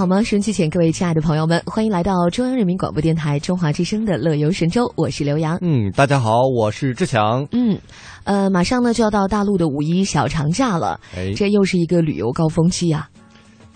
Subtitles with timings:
[0.00, 0.22] 好吗？
[0.22, 5.58] 收音机前各位亲爱的朋友们，欢迎来到中央人民广播电台中华之声的《乐游神州》，我是刘洋。
[5.60, 7.46] 嗯，大家好，我是志强。
[7.52, 7.78] 嗯，
[8.24, 13.10] 呃，马上呢就要到大陆的五一小长假了，哎，这又是一个旅游高峰期呀。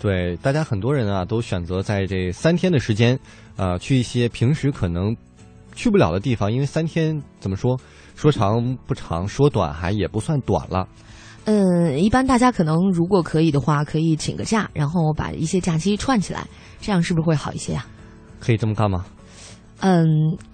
[0.01, 3.21] 对，大家很多人啊都选择在这三天的时间，
[3.57, 5.15] 呃，去一些平时可能
[5.75, 7.79] 去不了的地方，因为三天怎么说，
[8.17, 10.89] 说长不长，说短还也不算短了。
[11.45, 16.47] 嗯，一般大家可能如果可以的话，可以请个假，然后把一些假期串起来，
[16.81, 17.87] 这样是不是会好一些呀？
[18.41, 19.05] 可以这么干吗？
[19.81, 20.07] 嗯，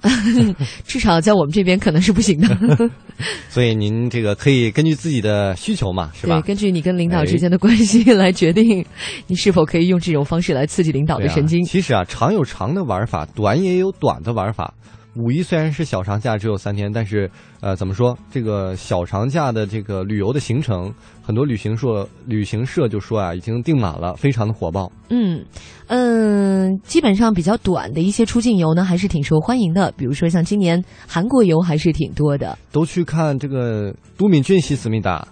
[0.85, 2.91] 至少在我们这边可能是不行的。
[3.49, 6.41] 所以您这个可以根据自己的需求嘛，是吧？
[6.41, 8.85] 对，根据你跟领导之间的关系来决定，
[9.29, 11.63] 你是否可以用这种方式来刺激领导的神经。
[11.65, 14.75] 其实啊，长有长的玩法，短也有短的玩法。
[15.21, 18.17] 五一虽然是小长假，只有三天，但是呃，怎么说？
[18.31, 24.91] 这个小长假的这个旅游的行程，很多旅行社旅行社就说啊，已经订满了，非常的火爆。
[25.11, 25.45] 嗯
[25.89, 29.93] 嗯，基本上比较短的一些出境游呢，还是挺受欢迎的。
[29.97, 35.27] 比如说像今年韩国游还是挺多的，都去看这个都敏俊西思密达。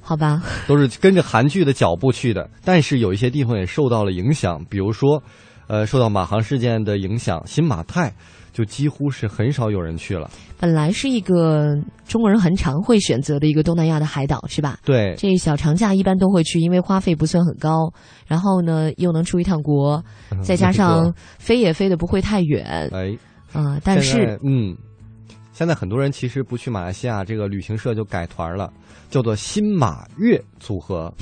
[0.00, 5.22] 好吧，都是跟着韩剧的脚步去的，但是有一些地方也受到了影响，比如说，
[5.66, 8.12] 呃，受到马航事件的影响，新马泰。
[8.54, 10.30] 就几乎是很少有人去了。
[10.58, 14.78] 本来是一个中国人很常会选择的一个东南亚的海岛，是吧？
[14.84, 17.92] 对，这小长假一般都会去，因为花费不算很高，
[18.26, 20.02] 然后呢又能出一趟国，
[20.40, 22.88] 再加上飞也飞的不会太远。
[22.92, 23.18] 哎，
[23.52, 24.76] 啊，但是嗯，
[25.54, 28.70] 现在很多人其实不去马来西亚，这个旅行社就改团了。
[29.10, 31.12] 叫做新马粤组合，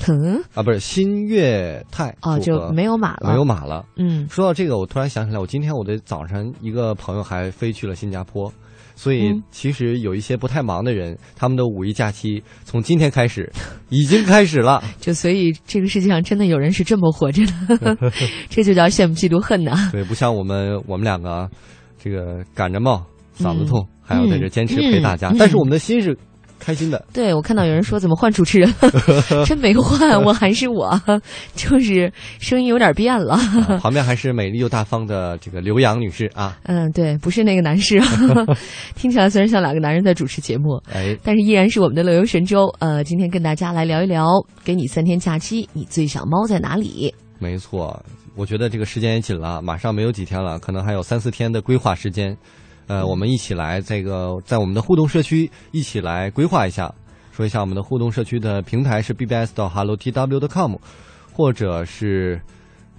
[0.55, 3.85] 啊，不是新粤泰哦，就没有马了，没有马了。
[3.97, 8.51] 嗯，说到这个，我突然想起来，我今天我的早上一个朋友还飞去了新加坡，
[8.95, 13.51] 所以其实有一些不太忙的人，他们的五一假期从今天开始
[13.89, 14.83] 已经开始了。
[14.99, 17.45] 就所以这个世界上真的有人是这么活着
[17.77, 17.95] 的，
[18.49, 19.89] 这就叫羡慕嫉妒恨呐。
[19.91, 21.47] 对，不像我们我们两个，
[21.99, 23.05] 这个赶着冒，
[23.37, 26.17] 嗓子痛，还要在这坚持陪大家，但是我们的心是。
[26.59, 30.97] 开心的，对我看到有人说怎么换主持人了， 真没换，我还是我，
[31.55, 32.09] 就是
[32.39, 33.37] 声音有点变了。
[33.81, 37.99] 旁边还是美丽又大方的这个刘洋女士啊，嗯，对，不是那个男士，
[38.95, 42.73] 听起来虽然像两个男人在主持节目，哎，但是依然是我们的乐游神州。
[42.79, 44.25] 呃，今天跟大家来聊一聊，
[44.63, 47.13] 给你三天假期，你最想猫在哪里？
[47.39, 48.01] 没错，
[48.37, 52.37] 我觉得这个时间也紧了，马上没有几天了，可能还有三四天的规划时间。
[52.87, 56.93] 呃，我们一起来这个在我们的互动社区一起来规划一下，
[57.31, 60.75] 说一下我们的互动社区的平台是 bbs 到 hello tw 的 com，
[61.31, 62.39] 或者是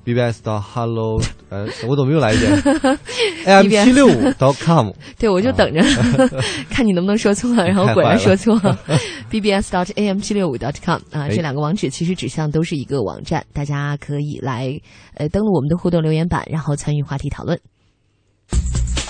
[0.05, 2.53] bbs 到 hello 呃， 我怎么又来一遍？
[3.47, 4.91] Am 七六五 dot com。
[5.19, 5.83] 对，我就等着
[6.71, 8.59] 看你能不能说错，然后果然说错。
[9.31, 14.81] Bbs dot am 七六五 dot com 啊，这两个网址其实指向都是一个网站，大家可以来
[15.15, 17.61] 呃登录我们的互动留言板，然后参与话题讨论。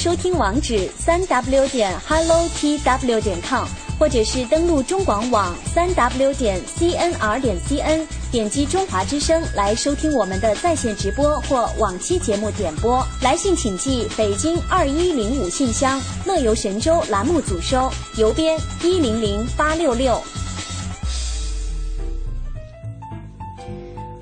[0.00, 3.66] 收听网址三 W 点 Hello TW 点 com，
[3.98, 13.06] 或者是登录中广网三 W 点 CNR 点 CN，点击中华之声来收听我们的在线直播或往期节目点播。
[13.20, 14.34] 来信请寄北。
[14.36, 20.18] 京二一零五信箱，乐游神州栏目组收，邮编一零零八六六。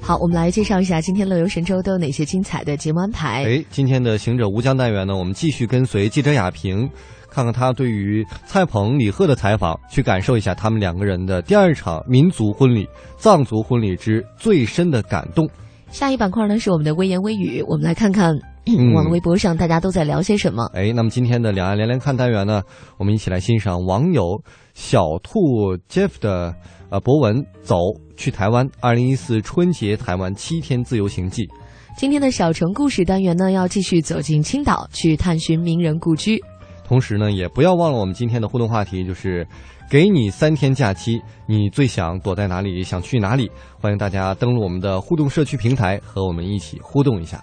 [0.09, 3.45] 好，我们来介绍一下今天乐游神州都有哪些精彩的节目安排。
[3.45, 6.89] 哎，今天的行者吴江单元呢，我们继续跟随记者雅萍，
[7.29, 12.89] 看看他对于蔡鹏、李贺的采访，去感受一下他们两个人的第二场民族婚礼——
[13.21, 15.47] 藏族婚礼之最深的感动。
[15.91, 18.35] 下一板块呢是我们的微言微语，我们来看看。
[18.95, 20.65] 网络微博上大家都在聊些什么？
[20.75, 22.63] 哎，那么今天的两岸连连看单元呢，
[22.99, 26.55] 我们一起来欣赏网友小兔 Jeff 的
[26.91, 27.77] 呃博文《走
[28.19, 31.49] 去台湾》二零一四春节台湾七天自由行记。
[31.97, 36.43] 今天的小城故事单元呢，要继续走进青岛，去探寻名人故居。
[36.85, 39.47] 同时呢，也不要忘了我们今天的互动话题，就是
[39.89, 42.83] 给你三天假期，你最想躲在哪里？
[42.83, 43.51] 想去哪里？
[43.81, 47.43] 欢迎大家登录我们的互动社区平台，和我们一起互动一下。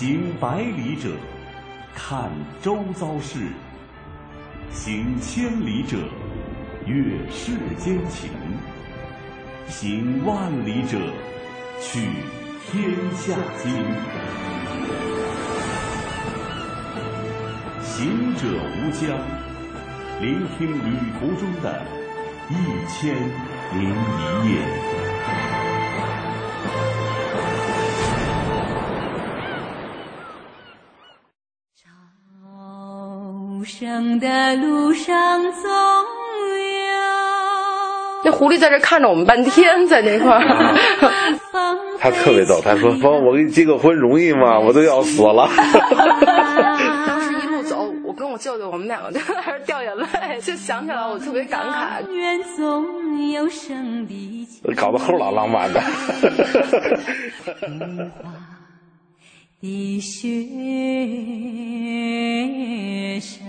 [0.00, 1.08] 行百里者，
[1.92, 2.30] 看
[2.62, 3.48] 周遭事；
[4.70, 5.96] 行千里者，
[6.86, 8.30] 阅世间情；
[9.66, 11.00] 行万里者，
[11.80, 11.98] 取
[12.70, 13.74] 天下经。
[17.82, 18.46] 行者
[18.76, 19.18] 无疆，
[20.20, 21.82] 聆听旅途中的
[22.48, 22.54] 一
[22.86, 23.16] 千
[23.74, 24.87] 零一夜。
[34.08, 35.76] 生的路上总有。
[38.24, 40.40] 那狐狸在这看着我们半天，在那块儿。
[42.00, 44.58] 他特别逗，他说：“芳，我给你结个婚容易吗？
[44.64, 45.46] 我都要死了。”
[47.06, 50.06] 当时一路走，我跟我舅舅，我们两个就在那掉眼泪，
[50.40, 52.00] 就想起来我特别感慨。
[54.74, 55.80] 搞得齁老浪漫的。
[59.60, 60.30] 的雪
[63.20, 63.44] 山。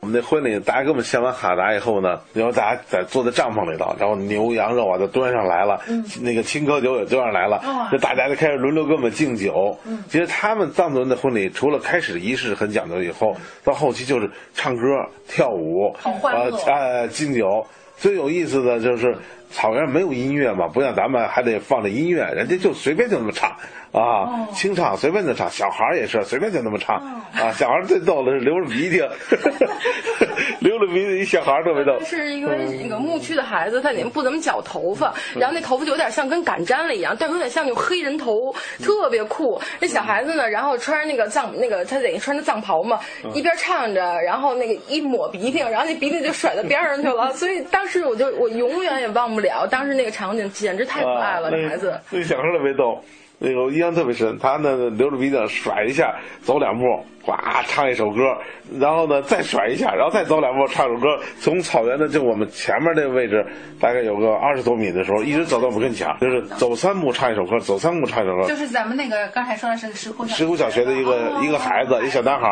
[0.00, 5.82] 我们那婚礼，大家给我们献完哈达以后呢，然后大家在坐在帐篷里头，然后牛羊肉啊都端上来了，
[6.22, 7.60] 那个青稞酒也端上来了，
[7.92, 9.78] 就大家就开始轮流给我们敬酒。
[10.08, 14.82] 其实他们藏族人的婚礼，除了开始仪式很讲究，以后到后期就是唱歌、
[15.28, 17.66] 跳舞，呃呃敬酒。
[17.96, 19.16] 最有意思的就是
[19.50, 23.50] 草原没有音乐嘛，不像咱们还得放着音乐，人家就随便就那么唱
[23.92, 26.96] 啊，清唱随便就唱，小孩也是随便就那么唱
[27.34, 29.00] 啊，小孩最逗的是流着鼻涕，
[30.60, 32.00] 流着鼻涕一小孩特别逗。
[32.04, 39.60] 是一个那个牧区的孩子，他里面不怎么绞头发，然后那头发就有点像跟擀毡了一样，但是有点像那种黑人头，特别酷。
[39.78, 42.98] 那小孩子呢，然后穿着那个藏那个他得穿着藏袍嘛，
[43.34, 52.00] 一边唱着，然后那个一抹鼻涕，然后那鼻涕就甩到边上去了， 所以当时我就我永远也忘不了当时那个场景，简直太可爱了，那孩子。
[52.10, 53.02] 那小孩特别逗。
[53.44, 56.84] 那个我印象特别深，他呢流着鼻涕甩一下，走两步，
[57.24, 57.32] 呱
[57.66, 58.38] 唱一首歌，
[58.78, 63.44] 然后呢再甩一下，然后再走两步唱首歌，从草原的就我们前面那个位置，
[63.80, 68.46] 大概有个二十多米的时候，一直走到我们跟前，就是走三步唱一首歌，走三步唱一首歌。
[68.46, 72.48] 就是咱们那个刚才说的是石窟石窟小学的一个一个孩子，一小男孩，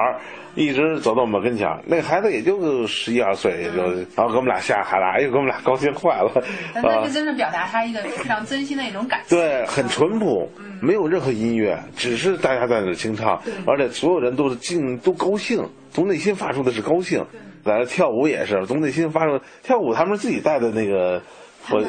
[0.54, 3.82] 一直走到我们跟前，那个孩子也就十一二岁，也就
[4.16, 6.30] 然后给我们俩吓哈了，哎呦给我们俩高兴坏了。
[6.74, 9.38] 那是真正表达他一个非常真心的一种感情。
[9.38, 10.50] 对，很淳朴。
[10.82, 17.22] 没有任何音乐，只是大家在那清唱，而且所有人都是静，都高兴，从内心发出的是高兴。
[17.62, 21.20] 在那跳舞也是从内心发出，跳舞他们自己带的那个，
[21.68, 21.80] 我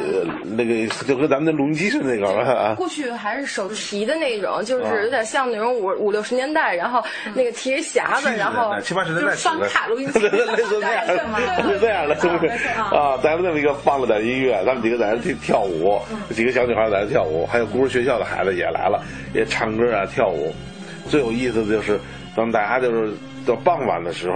[0.43, 2.75] 那个就跟咱们的录音机是那个啊。
[2.75, 7.01] 过去还是手提的那种，就是有点像那种五五六十年代，然后
[7.33, 13.17] 那个提匣子，然后七八十年代双卡录音机， 类似那样的，是这样的，是不是啊？
[13.23, 15.99] 咱们那么一个放了点音乐，咱们几个在那跳跳舞，
[16.31, 19.01] 几个小女孩在那跳舞，还有孤儿学校的孩子也来了，
[19.33, 20.53] 也唱歌啊跳舞。
[21.07, 21.99] 最有意思的就是，
[22.35, 23.11] 当大家就是
[23.47, 24.35] 到傍晚的时候。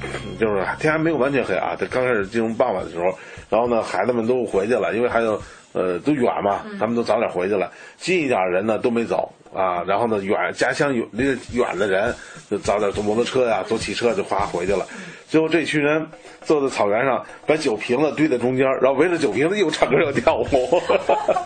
[0.38, 3.04] 就是天还没有完全黑啊，这刚开始进入傍晚的时候，
[3.48, 5.40] 然后呢，孩子们都回去了，因为还有
[5.72, 7.70] 呃都远嘛，他们都早点回去了。
[7.96, 12.14] 近一点的人呢都没走啊，然后呢远家乡远离得远的人
[12.50, 14.86] 就早点坐摩托车呀，坐汽车就哗回去了。
[15.28, 16.06] 最后这群人
[16.44, 20.46] 坐在草原上，把酒瓶子堆在中间，然后围着酒瓶子又唱歌又跳舞，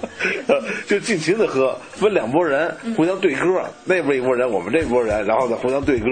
[0.86, 1.74] 就尽情的喝。
[1.92, 6.06] 分两拨人互相对歌，那边一拨人，我们这拨人，然后呢互相对歌。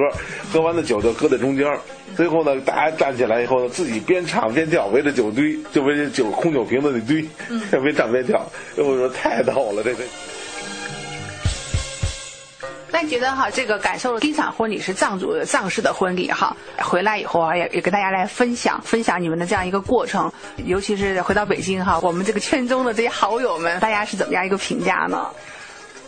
[0.51, 1.71] 喝完的酒就搁在中间，
[2.17, 7.23] 最后呢大家站起来以后呢，自己边唱边跳，围着酒堆，就围着酒空酒瓶子那堆，
[7.83, 8.43] 边唱边跳。
[8.77, 9.93] 我说太逗了，这
[12.91, 20.33] 那你觉得哈，这个感受了第一场婚礼是藏族藏式的婚礼哈，回来以后啊，也也跟大家来分享分享你们的这样一个过程，
[20.65, 25.27] 尤其是回到北京哈，我们这个圈中的这些好友们，大家是怎么样一个评价呢？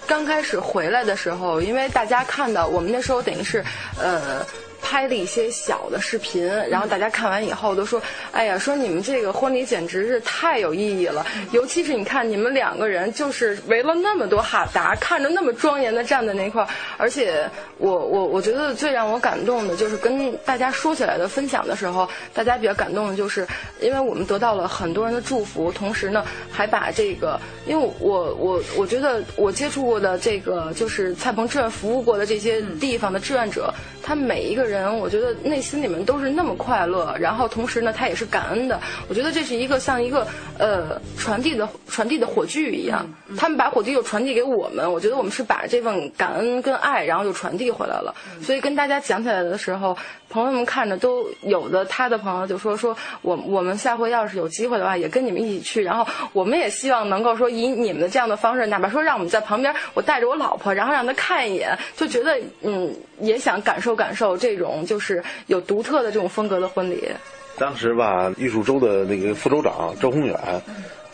[0.06, 3.64] 刚开始回来的时候，因为大家看到我们那时候等于是，
[3.98, 4.44] 呃。
[4.82, 8.00] 拍了一些小的视频，然后大家看完以后都说
[8.32, 11.24] ：“哎呀，说你们这个婚礼简直是太有意义了！
[11.52, 16.68] 尤其是你看你们两个人，就是围了那么多哈达，看着那么庄严的站在那块儿。
[16.96, 23.46] 而且我我我觉得最让我感动的就是跟大家说起来的分享的时候，大家比较感动的就是，
[23.80, 33.72] 因为我们得到了很多人的祝福，同时呢还把这个，因为我我我觉得我接触过的这个就是蔡鹏志愿服务过的这些地方的志愿者，
[34.02, 34.69] 他每一个。
[34.69, 38.80] 人，我觉得内心里面都是那么快乐，然后同时呢，他也是感恩的。
[39.08, 40.26] 我觉得这是一个像一个
[40.58, 44.90] 呃传递的传递的火炬一样，他们把火炬又传递给我们。
[44.90, 48.14] 我觉得我们是把这份感恩跟爱，然后又传递回来了。
[48.42, 49.96] 所以跟大家讲起来的时候，
[50.28, 55.82] 朋友们看着都有的，他的朋友就说说我我们下回要是有机会的话，也跟你们一起去。
[55.82, 64.60] 然后我们也希望能够说以你们的这样的方式，哪怕说让我们在旁边，我带着我老婆，然后让她看一眼，就觉得嗯，也想感受感受这。
[64.60, 67.08] 种就是有独特的这种风格的婚礼。
[67.56, 70.38] 当时吧，艺术周的那个副州长周宏远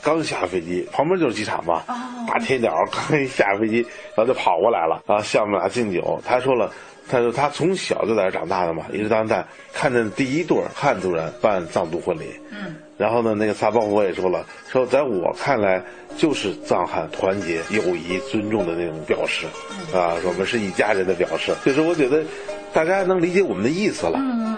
[0.02, 1.84] 刚下飞机，旁边就是机场嘛，
[2.26, 3.86] 大铁鸟刚一下飞机，
[4.16, 6.20] 然后就跑过来了，然后向我们俩敬酒。
[6.26, 6.72] 他说了，
[7.08, 12.24] 他说他从小就在这长大的嘛，一直到现在看见第一对汉族人办藏族婚礼。
[12.50, 12.74] 嗯。
[12.96, 15.82] 然后呢，那个撒邦我也说了，说在我看来
[16.16, 19.46] 就是藏汉团结、友谊、尊重的那种表示，
[19.94, 21.54] 啊，我们是一家人的表示。
[21.64, 22.22] 就是我觉得。
[22.76, 24.54] 大家能理解我们的意思了，嗯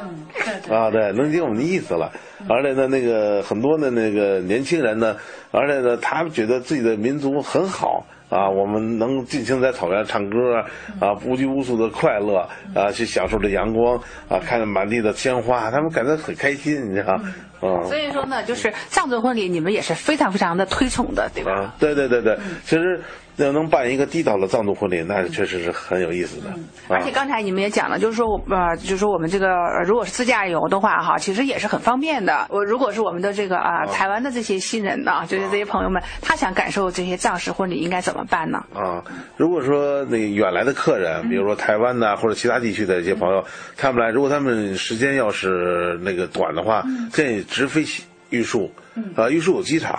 [0.69, 2.11] 嗯，啊对，能理解我们的意思了。
[2.49, 5.17] 而且呢，那个很多的那个年轻人呢，
[5.53, 10.57] 而且呢，他们觉得自己的民族很好啊，我们能尽情在草原唱歌
[10.99, 12.39] 啊，无拘无束的快乐
[12.75, 13.97] 啊，去享受着阳光
[14.29, 17.21] 啊，看着满地的鲜花，他们感到很开心，你知道
[17.63, 17.85] 嗯。
[17.87, 21.73] 所以说呢，就是藏族婚礼，你们也是非常非常的推崇的，对吧？
[21.79, 23.01] 对对对对，其实。
[23.45, 26.53] 要能办一个地道的藏族婚礼，那确实是很有意思的。
[26.89, 29.49] 而且刚才你们也讲了，就是说，呃，就是说我们这个
[29.87, 32.47] 如果是自驾游的话，哈，其实也是很方便的。
[32.51, 38.59] 我如果是我们的这个啊，台湾的这些新人呢，就是这些朋友们，他想感受这些藏式婚礼，应该怎么办呢？
[38.75, 39.03] 啊，
[39.37, 43.45] 如果说那远来的客人，比如说台湾的或者其他地区的一些朋友，
[43.77, 47.85] 他们来，如果他们时间要是那个短的话，建议直飞
[48.31, 48.71] 玉树。
[49.15, 49.97] 啊，玉树有机场，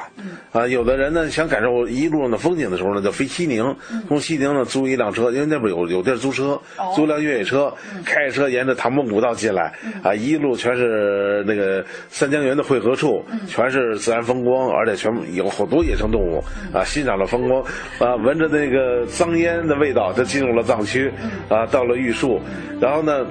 [0.51, 3.73] 啊，有的人呢想感受一路上的风景的时候呢，就飞西宁，
[4.09, 6.59] 从西宁呢租一辆车，因为那边有有地儿租车，
[6.93, 16.43] 租辆越野车，开着车沿着唐蒙古道进来，啊，一路全是那个三江源的汇合处，全是自然风光，而且全有好多野生动物，
[16.73, 17.63] 啊，欣赏了风光，
[17.99, 21.09] 啊，闻着那个脏烟的味道，就进入了藏区，
[21.47, 22.41] 啊，到了玉树，
[22.81, 23.25] 然后呢，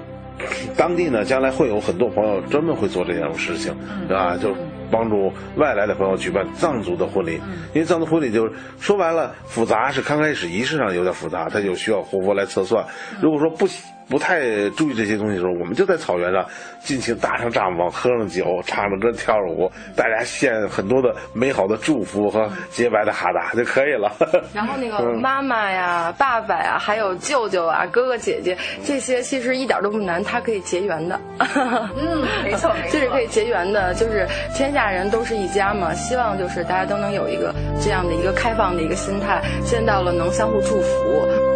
[0.77, 3.75] 当地呢将来会有很多朋友专门会做这样的事情，
[4.09, 4.55] 啊，就。
[4.91, 7.35] 帮助外来的朋友举办藏族的婚礼，
[7.75, 12.87] 因为藏族婚礼就是说白了复杂，是刚开始仪式上有点复杂，它就需要活佛来测算。
[13.21, 13.69] 如果说不。
[14.09, 16.45] 不太注意这些东西的时候，我们就在草原上
[16.81, 24.11] 尽情搭上帐篷，喝上酒，唱着歌，跳着舞，大家献很多的美好的祝福和洁白的哈达就可以了。
[24.55, 31.21] 然后那个妈妈呀、爸爸呀，还有舅舅啊、哥哥姐姐，这些其实一点都不难，它可以结缘的。
[31.39, 35.93] 嗯，没错， 就是可以结缘的，就是天下人都是一家嘛。
[35.95, 41.48] 希望就是大家都能有一个这样的一个开放的一个心态，见到了能相互祝福。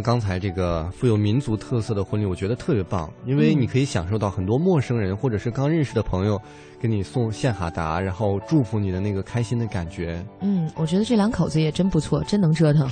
[0.00, 6.40] 了刚才这个富有民族特色的婚礼，我觉得特别棒，因为你可以享受到很多陌生人或者是刚认识的朋友
[6.80, 10.24] 给你送献哈达，然后祝福你的那个开心的感觉。
[10.40, 12.90] 嗯，我觉得这两口子也真不错，真能折腾。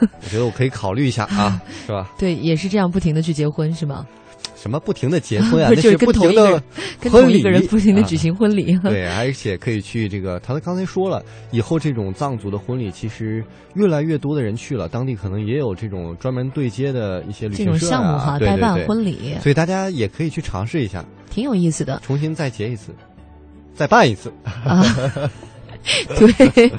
[0.00, 2.10] 我觉得我可以考虑一下啊， 是吧？
[2.18, 4.06] 对，也是这样不停的去结婚，是吗？
[4.60, 5.70] 什么不停的结婚啊？
[5.74, 6.60] 那是不停的
[7.00, 8.76] 跟同一个人不停的举行婚礼。
[8.82, 13.44] 对，而且可以去这个，他刚才说了，以后这种藏族的婚礼其实
[13.74, 22.00] 越来越多的人去了，当地可能也有这种专门对接的一些旅行社项目哈，代办婚礼，所以大家也可以去尝试一下，挺有意思的。
[22.04, 22.92] 重新再结一次，
[23.74, 24.32] 再办一次。
[24.42, 24.82] 啊，
[26.18, 26.72] 对，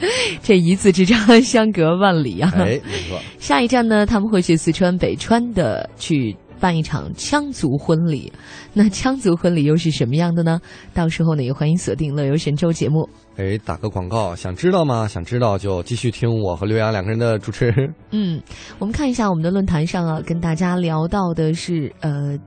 [0.43, 2.51] 这一字之差，相隔万里啊！
[2.57, 3.17] 哎，没错。
[3.39, 6.35] 下一站呢，他们会去四川北川的去。
[6.59, 8.31] 办一场羌族婚礼，
[8.73, 10.59] 那羌族婚礼又是什么样的呢？
[10.93, 13.07] 到时候呢，也欢迎锁定《乐游神州》节目。
[13.37, 15.07] 哎，打个广告，想知道吗？
[15.07, 17.93] 想知道就继续听我和刘洋两个人的主持人。
[18.11, 18.41] 嗯，
[18.77, 22.37] 我们看一下我们的论坛上啊，跟大家聊到的是呃，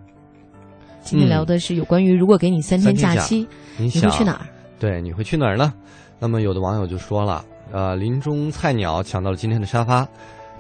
[1.02, 3.46] 今天聊的是有关于如果给你三天假期，
[3.78, 4.46] 你会去哪儿？
[4.78, 5.72] 对，你会去哪儿呢？
[6.18, 10.06] 那么有的网友就说了，呃，林中菜鸟抢到了今天的沙发。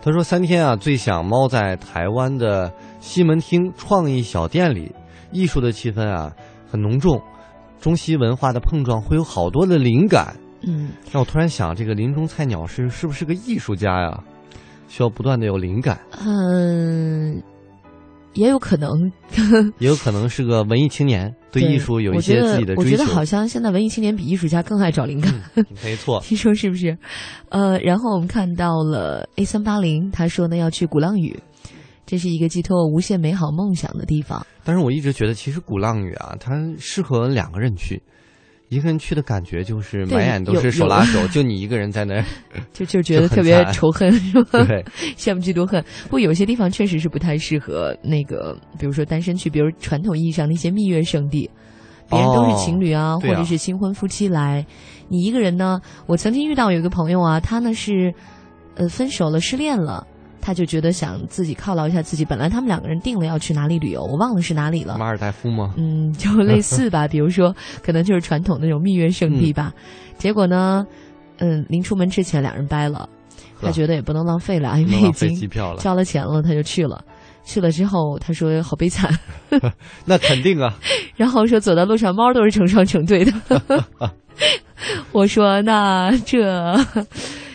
[0.04, 4.90] 他说：“三天啊，最想猫在台湾的西门町创意小店里，
[5.30, 6.32] 艺术的气氛啊
[6.68, 7.22] 很浓重，
[7.80, 10.34] 中西文化的碰撞会有好多的灵感。
[10.66, 14.24] 嗯，让我突然想，这个林中菜鸟是是不是个艺术家呀？
[14.88, 16.00] 需要不断的有灵感。
[16.26, 17.40] 嗯，
[18.34, 18.90] 也有可能，
[19.78, 22.80] 也有可能是个文艺青年，对艺术有一些自己的追求。
[22.80, 25.32] 我觉得好像现在文艺青年比艺术家更爱找灵感。
[25.84, 26.96] 没错， 听说是不是？
[27.50, 31.38] 呃，然后我们看到了 A 三八零，他说呢要去鼓浪屿，
[32.06, 34.46] 这是一个寄托无限美好梦想的地方。
[34.64, 38.02] 但是我一直觉得，其实鼓浪屿啊，它适合两个人去。
[38.72, 42.24] 一个人去的感觉就是满眼都是手拉手，就你一个人在那儿，
[42.72, 44.64] 就就觉得特别仇恨，是吧？
[44.64, 44.82] 对，
[45.14, 45.84] 羡慕嫉妒恨。
[46.04, 51.50] 不过有些地方确实是不太适合那个，比如说单身去，比如传统意义上的一些蜜月圣地，
[52.08, 54.64] 别人都是情侣啊，或者是新婚夫妻来，
[55.08, 55.78] 你一个人呢？
[56.06, 58.14] 我曾经遇到有一个朋友啊，他呢是
[58.76, 60.06] 呃分手了，失恋了。
[60.42, 62.24] 他就觉得想自己犒劳一下自己。
[62.24, 64.98] 本来他们两个人定了要去哪里旅游，我忘了是哪里了。
[64.98, 65.72] 马尔代夫吗？
[65.78, 67.08] 嗯，就类似吧。
[67.08, 69.72] 比如说，可能就是传统那种蜜月圣地吧。
[70.18, 70.84] 结果呢，
[71.38, 73.08] 嗯，临出门之前两人掰了。
[73.60, 77.04] 他觉得也不能浪费了，因为已经交了钱了，他就去了。
[77.44, 79.16] 去了之后，他说好悲惨。
[80.04, 80.74] 那肯定啊。
[81.14, 83.32] 然后说走在路上，猫都是成双成对的。
[85.12, 86.76] 我说那这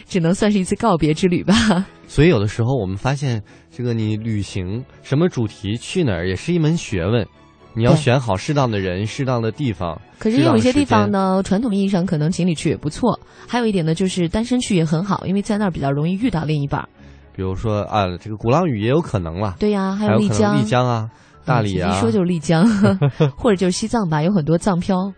[0.06, 1.86] 只能算是一次告别之旅吧。
[2.08, 7.28] 所以有的时候我们发现，这个你旅行什么主题去哪儿也是一门学问，
[7.76, 10.00] 你要选好适当的人、适当的地方。
[10.18, 13.20] 可是有一些地方呢，传统意义上可能情侣去也不错。
[13.48, 16.88] 还有一点呢，就是单身去也很好，因为在那儿比较容易遇到另一半。
[17.36, 19.56] 比如说啊，这个鼓浪屿也有可能了。
[19.60, 21.10] 对呀，还有丽江、丽江啊、
[21.46, 21.96] 大理啊。
[21.96, 22.66] 一说就是丽江，
[23.38, 25.14] 或者就是西藏吧，有很多藏漂，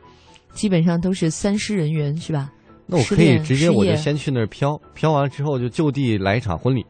[0.51, 2.49] 基本上都是三师人员，是吧？
[2.91, 6.83] 那我可以直接我就先去那儿飘，飘完了之后就就地来一场婚礼，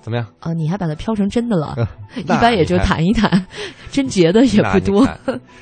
[0.00, 0.26] 怎么样？
[0.40, 1.76] 啊，你还把它飘成真的了？
[2.16, 3.46] 一般也就谈一谈，
[3.92, 5.06] 真结的也不多。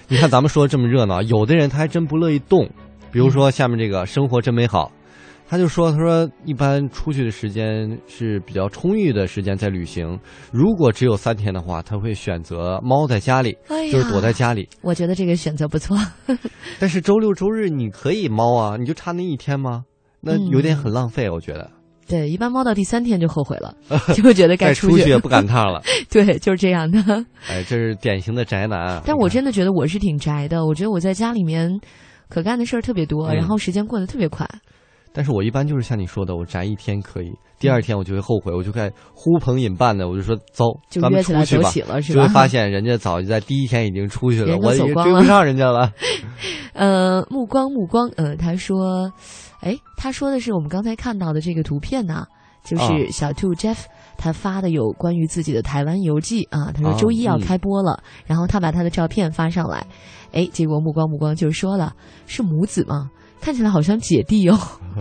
[0.07, 2.71] 你看咱们说这么热闹，有的人他还真不乐意动。
[3.11, 4.91] 比如说下面这个生活真美好。
[5.47, 10.19] 他就说：“他说一般出去的时间是比较充裕的时间在旅行。
[10.51, 13.57] 如果只有三天的话，他会选择猫在家里，
[13.93, 14.69] 就是躲在家里。
[14.81, 15.97] 我觉得这个选择不错。
[16.81, 19.85] 但是周六周日你可以猫啊，你就差那一天吗？
[20.21, 21.71] 那有点很浪费，我觉得。
[22.09, 23.75] 对，一般猫到第三天就后悔了，
[24.15, 25.83] 就会觉得该出去也不赶趟了。
[26.11, 26.99] 对，就是这样的。
[27.49, 29.01] 哎，这是典型的宅男。
[29.05, 30.67] 但我真的觉得我是挺宅的。
[30.67, 31.71] 我觉得我在家里面
[32.29, 34.49] 可干的事儿特别多，然后时间过得特别快。”
[35.17, 45.93] 但是我一般就是像你说的，我宅一天可以，第二天我就会后悔，我就该呼朋引伴的，我就说走，咱们出去吧，就会发现人家早就在第一天已经出去了，我也追不上人家了。
[46.75, 49.09] 呃，目光目光，呃，他说，
[49.61, 52.27] 哎，他说的是我们刚才看到的这个图片呢，
[52.65, 53.85] 就是小兔 Jeff
[54.19, 59.87] 他发的有关于自己的台湾游记啊，他说周一要开播了，然后他把他的照片发上来，
[60.33, 61.95] 哎，结果目光目光就说了，
[62.27, 63.09] 是母子吗？
[63.41, 64.59] 看起来好像姐弟哦，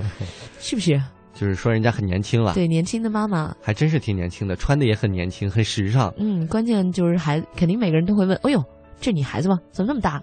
[0.60, 1.00] 是不是？
[1.34, 2.54] 就是说人家很年轻了。
[2.54, 6.13] 对，年轻的妈妈还真是挺年轻的，穿的也很年轻，很时尚。
[6.17, 8.63] 嗯，关键就是孩子肯定每个人都会问：“哎呦，
[9.02, 9.58] 这你孩子吗？
[9.72, 10.22] 怎么那么大？”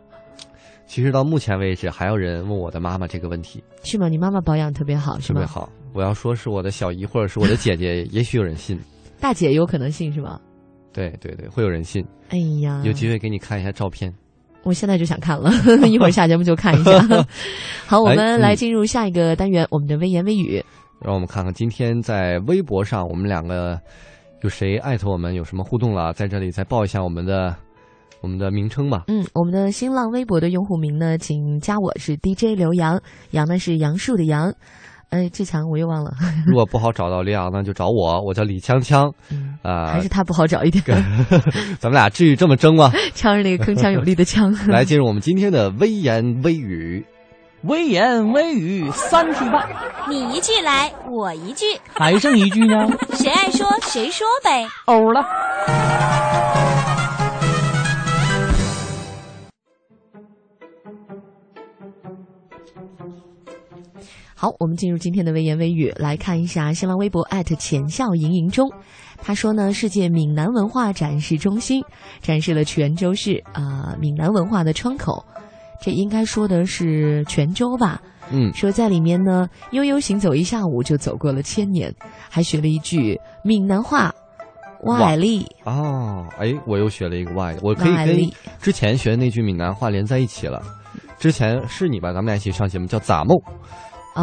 [0.87, 3.62] 其实到目前为止，还有人问我的妈妈这个问题。
[3.83, 4.09] 是吗？
[4.09, 5.40] 你妈妈保养特别好，是吗？
[5.40, 5.68] 特别好。
[5.92, 8.79] 我要说是我的小姨或者是我的姐姐， 也许有人信。
[9.18, 10.40] 大姐有可能信是吗？
[10.92, 12.05] 对对对，会有人信。
[12.29, 14.12] 哎呀，有机会给你看一下照片。
[14.62, 15.51] 我现在就想看了，
[15.88, 16.92] 一会儿下节目就看一下。
[17.87, 20.62] 好，我们来进入下一个单元，我们的微言微语。
[21.01, 23.81] 让我们看看今天在微博上，我们两个
[24.42, 26.12] 有谁艾特我们，有什么互动了？
[26.12, 27.57] 在这里再报一下我们的
[28.20, 29.05] 我们的名称吧。
[29.09, 34.53] 嗯，我们的新浪微博的用户名呢，请加我是 DJ 刘洋，杨呢是杨树的杨。
[35.11, 36.12] 哎，志强，我又忘了。
[36.46, 39.12] 如果不好找到李昂，那就找我，我叫李锵锵。
[39.62, 40.83] 啊，还是他不好找一点。
[41.81, 42.92] 咱们俩至于这么争吗？
[43.14, 44.70] 锵是那个铿锵有力的锵。
[44.70, 47.05] 来，进入我们今天的微言微语。
[47.62, 49.68] 微言微语三句半，
[50.09, 52.88] 你一句来，我一句，还剩一句呢？
[53.12, 54.66] 谁爱说谁说呗。
[54.87, 56.20] 欧了。
[64.40, 67.22] 好，我们进入今天的微言微语，来看一下新浪微博
[67.59, 68.66] 浅笑盈盈中，
[69.18, 71.83] 他说呢，世界闽南文化展示中心
[72.22, 75.22] 展示了泉州市啊闽南文化的窗口，
[75.83, 78.00] 这应该说的是泉州吧？
[78.31, 81.94] 嗯，说在里面呢，悠悠行走一下午就走过了千年，
[82.31, 84.11] 还学了一句闽南话，
[84.85, 90.62] 哇力哦，哎，我又学了一个外，我可以跟之前学的那句闽南话连在一起了。
[91.18, 92.14] 之前是你吧？
[92.14, 93.37] 咱们俩一起上节目叫咋梦。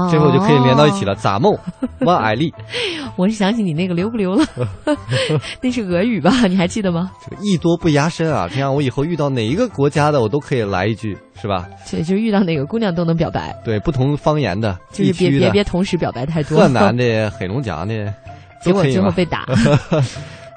[0.09, 1.57] 最后就可以连到一起了，咋梦？
[2.01, 2.53] 万艾丽，
[3.15, 4.45] 我是想起你那个留不留了
[5.61, 6.31] 那是俄语吧？
[6.47, 7.11] 你还记得吗？
[7.23, 11.67] 这个艺多不压身啊，这样我以后遇到哪一个国家的，我都可以来一句，是吧？
[11.89, 13.55] 对，就遇到哪个姑娘都能表白。
[13.63, 16.57] 对，不同方言的，就是别别别同时表白太多。
[16.57, 18.13] 河南的、黑龙江的，
[18.61, 19.45] 结果最后被打。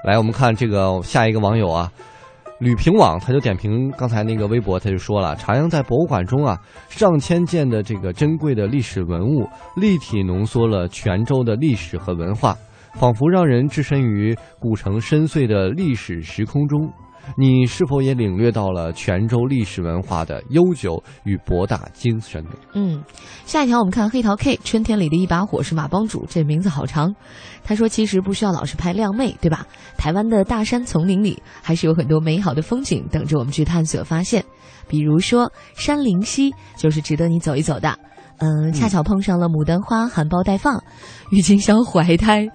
[0.04, 1.90] 来，我们看这个下一个网友啊，
[2.60, 6.58] 吕平网他就点评刚才那个微博，他就说了，徜徉在博物馆中啊，
[6.90, 12.54] 上千件的这个珍贵的历史文物，立体浓缩了泉州的历史和文化，
[12.94, 16.90] 仿佛让人置身于古城深邃的历史时空中。
[17.37, 22.50] 你是否也领略到了泉州历史文化的悠久与博大精深呢？
[22.72, 23.05] 嗯，
[23.44, 27.14] 下一条我们看黑桃 K，春天里的一把火是马帮主，这名字好长。
[27.62, 29.64] 他说：“其实不需要老是拍靓妹，对吧？
[29.96, 34.42] 台湾的大山丛林里还是有很多美好的风景等着我们去探索发现，
[34.88, 37.96] 比如说山林溪就是值得你走一走的。
[38.40, 40.83] 嗯，恰巧碰上了牡丹花含苞待放，
[41.31, 42.48] 郁金香怀胎，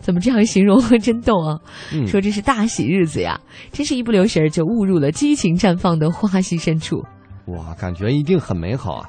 [0.00, 0.80] 怎么这样形容？
[0.98, 1.58] 真逗啊！
[2.06, 3.38] 说这是大喜日子呀，
[3.70, 7.04] 真是一不留神就误入了激情绽放的花溪深处。
[7.46, 9.08] 哇，感觉一定很美好啊！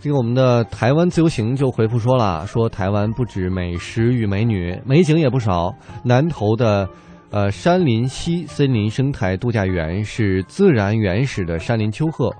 [0.00, 5.74] 这个我们的台湾自由行就回复说了，说台湾不止美食与美女，美景也不少。
[6.04, 6.86] 南投的，
[7.30, 12.30] 呃，山林溪森林生态度假园是自然原始的山林丘壑。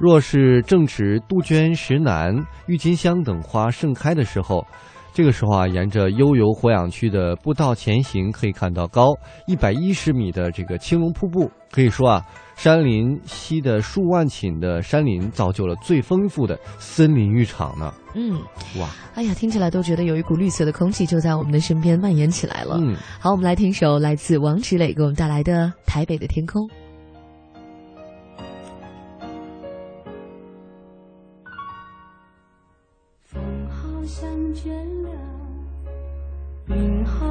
[0.00, 2.34] 若是正值杜鹃、石楠、
[2.66, 4.64] 郁金香等花盛开的时候，
[5.12, 9.08] 这个时候啊，沿着悠游活氧区的步道前行，可以看到高
[9.46, 11.50] 一百一十米的这个青龙瀑布。
[11.72, 17.92] 可以说啊，山林西的数万顷的山林造就了最丰富的森林浴场呢。
[18.14, 18.40] 嗯，
[18.80, 22.78] 哇，哎呀，听起来都觉得有一股绿色的空气就在我们的身边蔓延起来了。
[22.80, 26.62] 嗯，好，我们来听首来自王芷磊给我们带来的《台北的天空》。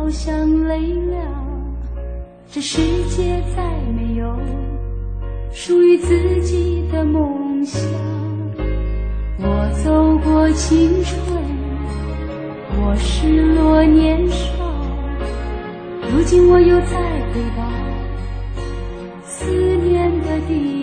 [0.08, 1.17] 好像累了，
[2.50, 4.39] 这世界再没有
[5.52, 7.84] 属于自己的梦想。
[9.38, 11.20] 我走过青春，
[12.80, 14.63] 我失落年少，
[16.10, 17.02] 如今我又再
[17.34, 17.67] 回到
[19.26, 20.77] 思念的地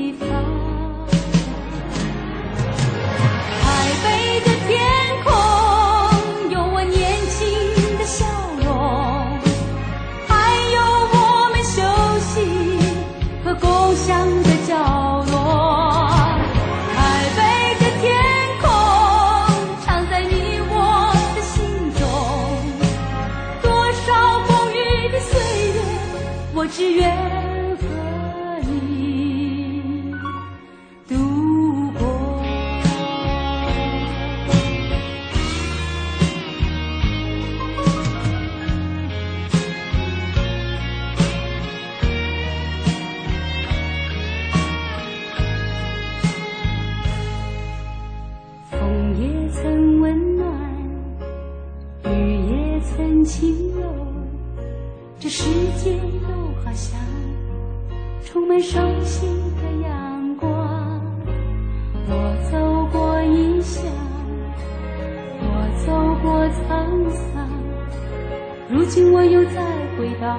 [68.69, 69.63] 如今我又再
[69.99, 70.39] 回到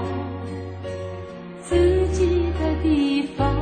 [1.61, 1.75] 自
[2.11, 3.55] 己的地方。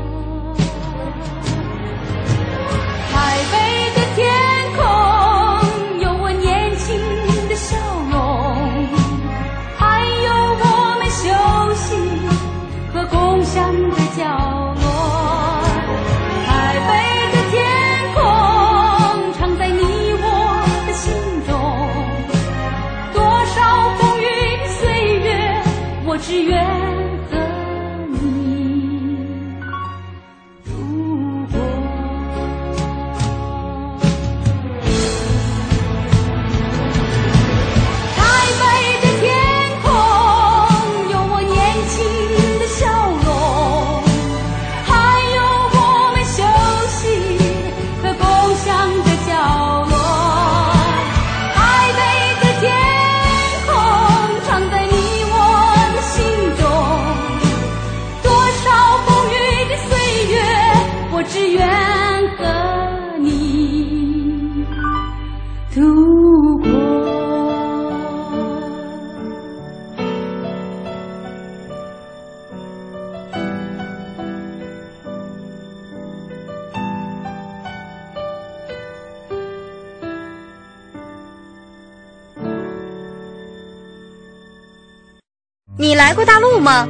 [85.83, 86.87] 你来过大陆吗？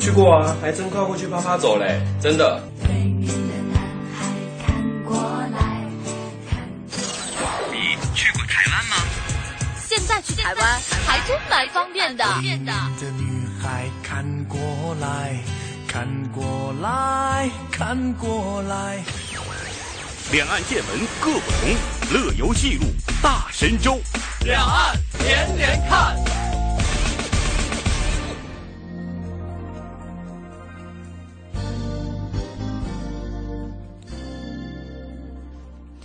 [0.00, 2.58] 去过啊，还真跨过去啪啪走嘞，真的。
[2.88, 3.28] 你
[8.14, 8.96] 去过台湾吗？
[9.86, 12.24] 现在去台湾还真蛮方便的。
[12.24, 14.58] 的女孩看过
[15.02, 15.36] 来，
[15.86, 19.04] 看过来看过来。
[20.32, 21.76] 两岸见闻各不同，
[22.14, 22.86] 乐游记录
[23.22, 24.00] 大神州。
[24.46, 26.16] 两岸连连看。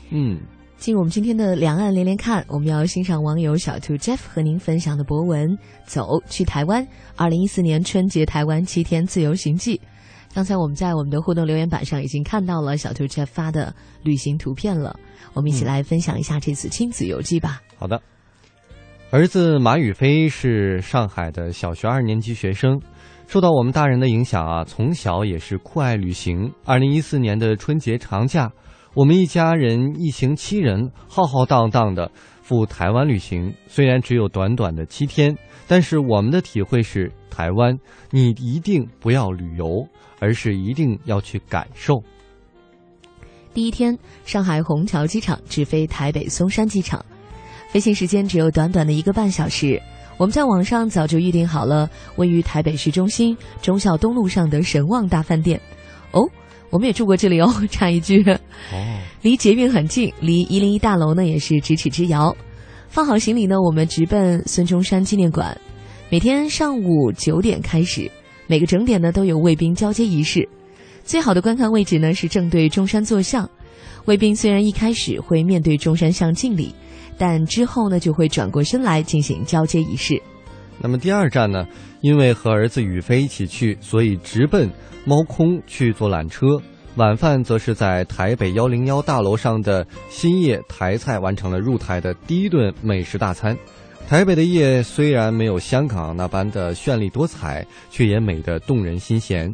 [0.10, 0.40] 嗯，
[0.78, 5.50] 进入我们今天的两岸连连看，我们要欣赏网友小兔 Jeff 和您分享的博文
[5.86, 9.78] 《走去台湾：二零一四年春节台湾七天自由行记》。
[10.34, 15.00] 刚才我们在我们的互动留言板上已经看到了小兔 Jeff 发的旅行图片了，
[15.34, 17.62] 我们一起来分享一下这次亲子游记吧。
[17.78, 18.02] 好的，
[19.12, 22.82] 儿子马宇飞是上海的小学二年级学生，
[23.28, 26.52] 受到我们大人的影响啊，从小也是酷爱旅行。
[26.66, 28.52] 二零一四年的春节长假，
[28.96, 32.10] 我们一家人一行七人浩浩荡荡的
[32.42, 33.54] 赴台湾旅行。
[33.68, 37.78] 虽然只有短短的七天，但是我们的体会是，台湾
[38.10, 39.86] 你一定不要旅游，
[40.20, 42.02] 而是一定要去感受。
[43.54, 47.04] 第一天，上海虹桥机场直飞台北松山机场，
[47.68, 49.82] 飞行时间只有短短的一个半小时。
[50.18, 55.60] 我们在网上早就预定好了位于台北市中心忠孝东路上的神旺大饭店。
[56.14, 56.22] 哦，
[56.76, 57.50] 我们也住过这里哦。
[57.72, 58.38] 插一句，哦，
[59.22, 62.36] 离捷运很近，离一零一大楼呢也是咫尺之遥。
[62.90, 65.58] 放好行李呢，我们直奔孙中山纪念馆。
[66.10, 68.12] 每天上午九点开始，
[68.48, 70.48] 每个整点呢都有卫兵交接仪式。
[71.06, 73.50] 最好的观看位置呢是正对中山坐像。
[74.04, 76.76] 卫兵虽然一开始会面对中山像敬礼，
[77.18, 80.22] 但之后呢就会转过身来进行交接仪式。
[80.78, 81.66] 那么第二站呢，
[82.06, 84.70] 因为和儿子宇飞一起去，所以直奔
[85.06, 86.46] 猫空去坐缆车。
[86.98, 93.58] 晚饭则是在台北幺零幺大楼上的新叶台菜完成了入台的第一顿美食大餐。
[94.08, 99.52] 台北的夜虽然没有香港那般的绚丽多彩，却也美得动人心弦。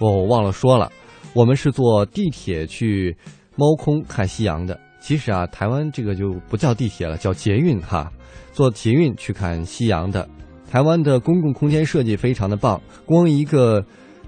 [0.00, 0.90] 哦，忘了说了，
[1.34, 3.16] 我们是坐地铁去
[3.54, 4.76] 猫空看夕阳的。
[4.98, 8.10] 其实啊，台湾这个就不叫地铁了，叫捷运哈，
[8.52, 10.28] 坐捷运去看夕阳的。
[10.76, 13.82] 台湾的公共空间设计非常的棒，光一个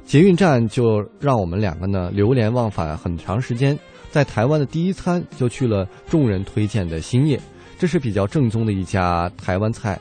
[0.07, 3.79] 捷运站就让我们两个呢流连忘返很长时间。
[4.11, 7.39] 在台湾的第一餐就去了众人推荐的兴业，
[7.79, 10.01] 这是比较正宗的一家台湾菜。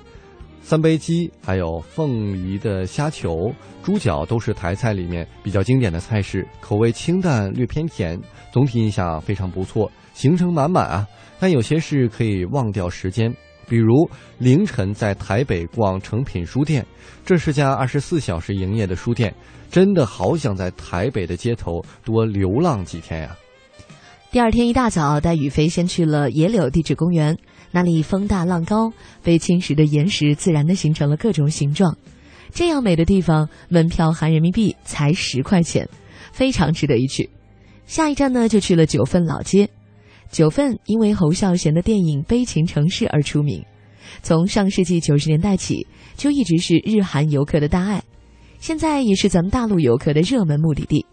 [0.62, 8.18] 三杯鸡，还有凤梨的虾球、猪脚，都是台菜里面比较经典的菜式，口味清淡，略偏甜，
[8.54, 11.06] 总体印象非常不错，行程满满啊。
[11.42, 13.36] 但有些事可以忘掉时间，
[13.67, 16.86] 比如凌晨在台北逛诚品书店，
[17.25, 19.34] 这是家二十四小时营业的书店，
[19.69, 23.36] 真的好想在台北的街头多流浪几天呀。
[24.32, 27.38] 第二天一大早，带宇飞先去了野柳地质公园。
[27.71, 31.97] 那里风大浪高，被侵蚀的岩石自然的形成了各种形状。
[32.51, 35.88] 这样美的地方，门票含人民币才十块钱，
[36.32, 37.30] 非常值得一去。
[37.86, 39.69] 下一站呢，就去了九份老街。
[40.32, 43.63] 九份因为侯孝贤的电影《悲情城市》而出名，
[44.22, 48.04] 从上世纪九十年代起就一直是日韩游客的大爱，
[48.60, 51.06] 现在也是咱们大陆游客的热门目的地。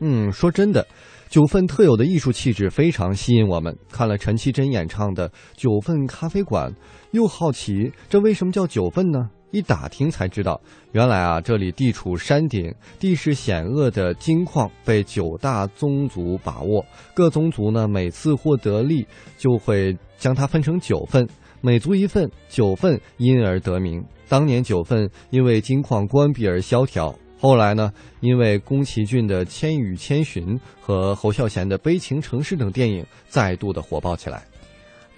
[0.00, 0.86] 嗯，说真的。
[1.28, 3.76] 九份特有的艺术气质非常吸引我们。
[3.92, 6.70] 看了陈绮贞演唱的《九份咖啡馆》，
[7.10, 9.28] 又好奇这为什么叫九份呢？
[9.50, 10.60] 一打听才知道，
[10.92, 16.84] 原来啊，这里地处山顶，地势险恶的金矿被九大宗族把握。
[17.14, 19.06] 各宗族呢，每次获得利
[19.36, 21.26] 就会将它分成九份，
[21.60, 24.04] 每族一份，九份因而得名。
[24.28, 27.14] 当年九份因为金矿关闭而萧条。
[27.40, 34.42] 后来呢，因为宫崎骏的《千与千寻》和侯孝贤的《悲情城市》等电影再度的火爆起来。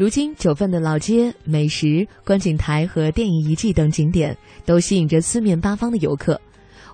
[0.01, 4.35] 如今，九份的老街、美食、观景台和电影遗迹等景点
[4.65, 6.41] 都吸引着四面八方的游客。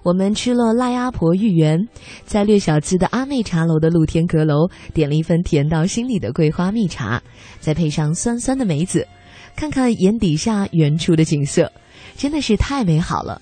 [0.02, 1.78] 我们吃了赖阿婆芋圆，
[2.24, 7.22] 在略小资的阿妹茶楼的露天阁楼点了一份甜到心里的桂花蜜茶，
[7.60, 9.06] 再配上酸酸的梅子，
[9.54, 11.70] 看看眼底下远处的景色，
[12.16, 13.40] 真的是太美好了。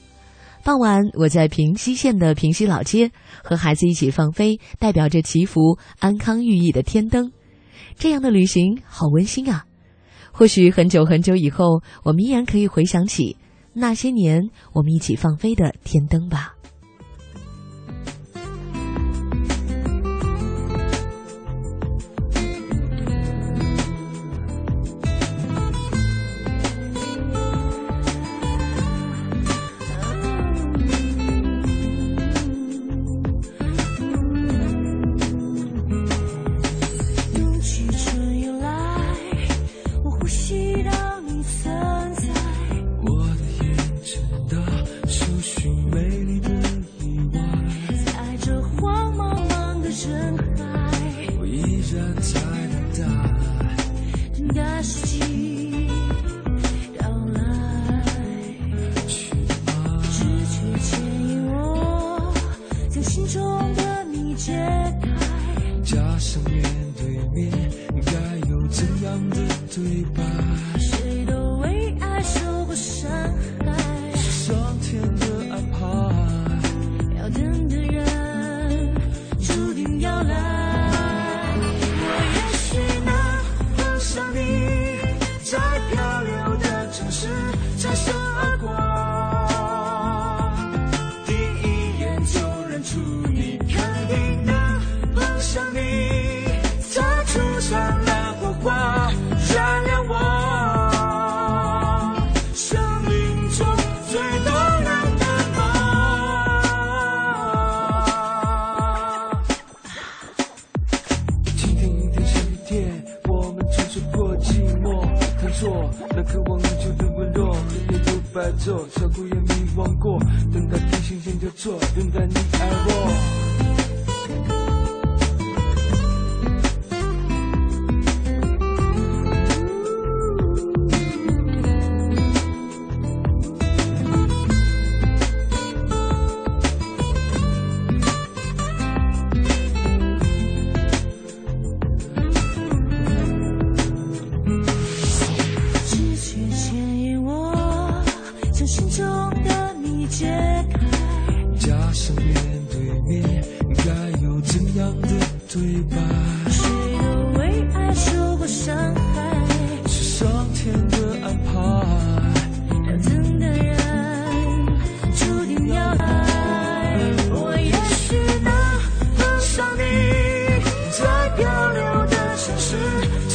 [0.62, 3.10] 傍晚，我在平西县的平西老街
[3.42, 7.32] 和孩子一起放飞，代表着祈福安康寓意的天灯。
[7.96, 9.66] 这样的旅行好温馨啊！
[10.32, 13.36] 或许很久很久以后，我们依然可以回想起
[13.72, 16.53] 那些年我们一起放飞的天灯吧。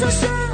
[0.09, 0.48] Sir.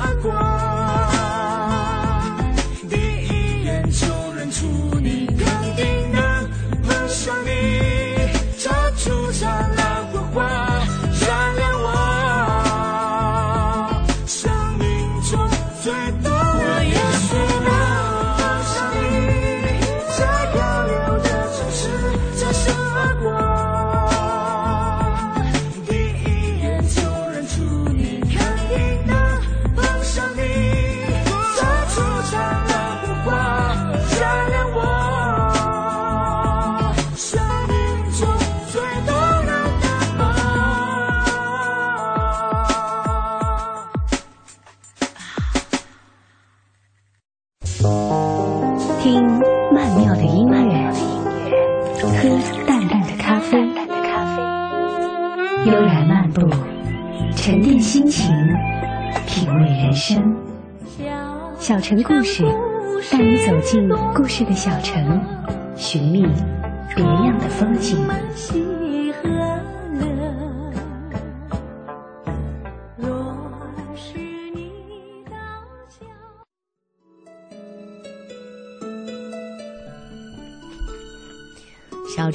[61.87, 62.43] 城故事，
[63.11, 65.21] 带你走进故事的小城，
[65.75, 66.25] 寻觅
[66.95, 67.99] 别样的风景。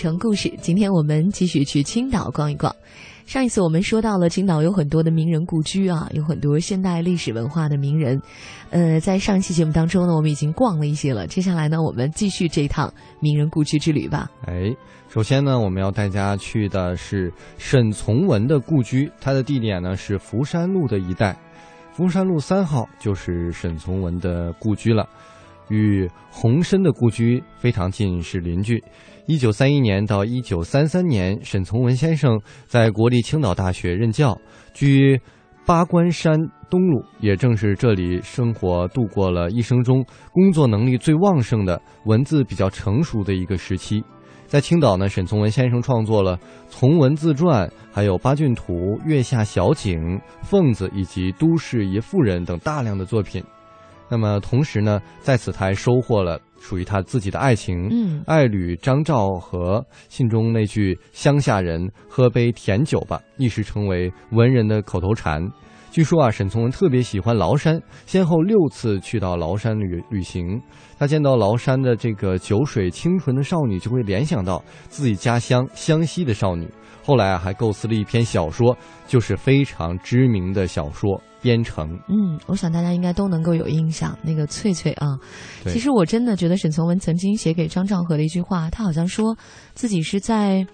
[0.01, 2.75] 城故事，今天我们继续去青岛逛一逛。
[3.27, 8.19] 上一次我们说到了青岛有很多的名人故居啊，有很多现代历史文化的名人。
[8.71, 11.27] 呃，在上一期节目当中呢，我们已经逛了一些了。
[11.27, 12.91] 接下来呢，我们继续这一趟
[13.21, 14.31] 名人故居之旅吧。
[14.47, 14.75] 哎，
[15.11, 21.37] 首先呢，我们要带大家去的是沈从文的故居，它的地点呢是福山路的一带，
[21.93, 25.07] 福山路三号就是沈从文的故居了，
[25.69, 28.83] 与洪深的故居非常近，是邻居。
[29.31, 34.37] 一九三一年到一九三三年，沈从文先生在国立青岛大学任教，
[34.75, 35.21] 居
[35.65, 36.37] 八关山
[36.69, 44.03] 东路，也正是这里生活度过了一生中工作能力最旺盛的、文字比较成熟的一个时期。
[44.49, 46.37] 在青岛呢，沈从文先生创作了
[46.69, 48.73] 《从文自传》、还有《八骏图》、
[49.07, 49.97] 《月下小景》、
[50.43, 53.41] 《凤子》以及《都市一妇人》等大量的作品。
[54.09, 65.43] 那么同时呢，在此他还收获了属于他自己的爱情，嗯爱侣张兆和信中那句“乡下人喝杯甜酒吧”，一时成为文人的口头禅。
[65.91, 70.63] 据说啊，沈从文特别喜欢崂山，先后六次去到崂山旅旅行。
[70.97, 76.69] 他见到崂山的这个酒水清纯的少女，就会联想到自己家乡湘西的少女。
[77.03, 78.77] 后来啊，还构思了一篇小说，
[79.09, 81.11] 就是非常知名的小说
[81.43, 81.89] 《边城》。
[82.09, 85.19] 嗯，我想大家应该都能够有印象，那个翠翠啊。
[85.67, 89.37] 其实我真的觉得沈从文曾经写给张兆和的一句话，他好像说
[89.75, 90.67] 自己是在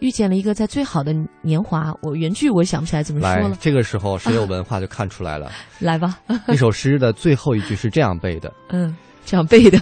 [0.00, 1.94] 遇见了一个在最好的年华。
[2.02, 5.50] 我原句我想不起来怎么说了，， 这个时候谁有文化就看出来了。
[5.80, 6.18] 来吧。
[6.46, 8.94] 那首诗的最后一句是这样背的，嗯，
[9.26, 9.78] 这样背的，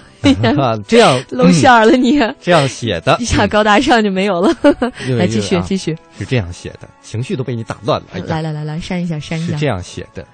[0.57, 4.55] 啊，这样 露馅儿了你，这样写的，一下高大上就没有了。
[5.19, 8.07] 来继续继续，是这样写的，情绪都被你打乱了。
[8.15, 9.55] 哎来来来来，扇一下扇一下。
[9.55, 10.25] 是这样写的。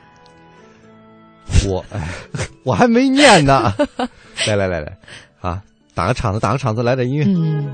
[1.67, 2.07] 我哎，
[2.65, 3.73] 我还没念呢。
[4.47, 4.97] 来来来来，
[5.41, 5.63] 啊，
[5.95, 7.25] 打个场子，打个场子，来点音乐。
[7.27, 7.67] 嗯，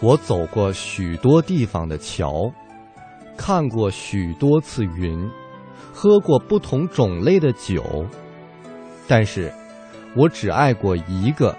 [0.00, 2.50] 我走过许多地方的桥，
[3.36, 5.30] 看过许多次云，
[5.96, 8.04] 喝过不同种类的酒，
[9.06, 9.52] 但是，
[10.16, 11.56] 我只爱过一个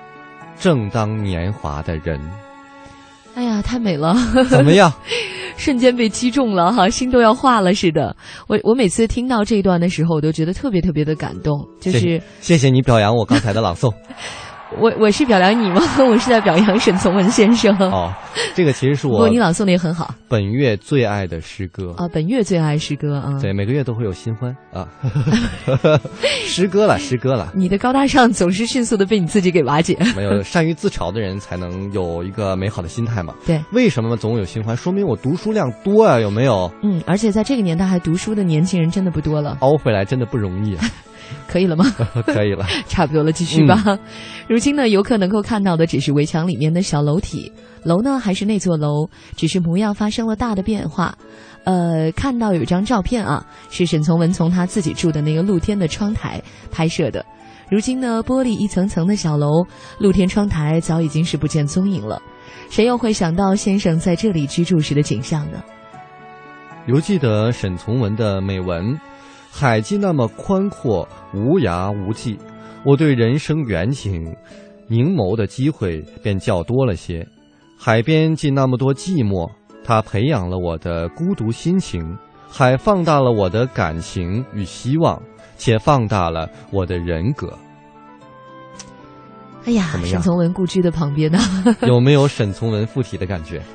[0.59, 2.19] 正当年华的人。
[3.33, 4.13] 哎呀，太美了！
[4.49, 4.91] 怎么样？
[5.57, 8.13] 瞬间被击中了哈，心都要化了似的。
[8.47, 11.65] 我我每次听到这一段的时候，我都觉得特别特别的感动。
[11.79, 13.93] 就是谢谢谢谢你表扬我刚才的朗诵。
[14.79, 15.81] 我我是表扬你吗？
[16.09, 17.75] 我是在表扬沈从文先生。
[17.79, 18.11] 哦，
[18.53, 19.13] 这个其实是我。
[19.13, 20.13] 不过你朗诵的也很好。
[20.27, 23.39] 本月最爱的诗歌啊，本月最爱诗歌啊。
[23.41, 24.87] 对，每个月都会有新欢啊。
[26.45, 27.51] 诗歌了，诗歌了。
[27.55, 29.97] 你的高大上总是迅速的被你自己给瓦解。
[30.15, 33.33] 没有，善于自嘲的人才能有一个美好的心态嘛。
[33.45, 33.61] 对。
[33.71, 34.75] 为什么总有新欢？
[34.75, 36.71] 说明我读书量多啊，有没有？
[36.83, 39.57] 嗯，而且在这个年代还读书的年轻人真的不多了。
[39.61, 40.83] 熬回来真的不容易啊。
[41.47, 41.85] 可以了吗？
[42.25, 43.81] 可以了， 差不多了，继续吧。
[43.85, 43.99] 嗯、
[44.47, 47.51] 如今呢，游客能够看到的只是围墙里面的小楼体，
[47.83, 51.17] 楼呢还是那座楼，只是模样发生了大的变化。
[51.63, 57.25] 呃，看到有一张照片啊，是沈从文从他自己住的那个露天的窗台拍摄的。
[57.71, 59.65] 如今呢，玻璃一层层的小楼，
[59.97, 62.21] 露天窗台早已经是不见踪影了。
[62.69, 65.63] 谁又会想到先生在这里居住时的景象呢？
[66.85, 68.95] 犹记得沈从文的美文。
[69.57, 72.37] 海既那么宽阔，无涯无际，
[72.83, 74.35] 我对人生远景
[74.89, 77.25] 凝眸的机会便较多了些。
[77.79, 79.49] 海边既那么多寂寞，
[79.81, 82.03] 它培养了我的孤独心情；
[82.49, 85.23] 海放大了我的感情与希望，
[85.55, 87.57] 且放大了我的人格。
[89.63, 91.39] 哎呀，沈从文故居的旁边呢？
[91.87, 93.61] 有没有沈从文附体的感觉？